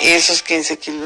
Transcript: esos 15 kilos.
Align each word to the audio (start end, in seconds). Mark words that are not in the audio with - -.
esos 0.00 0.42
15 0.42 0.78
kilos. 0.78 1.02